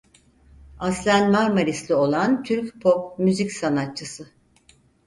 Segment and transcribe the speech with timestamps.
[0.79, 4.27] Aslen Marmarisli olan Türk pop müzik sanatçısı.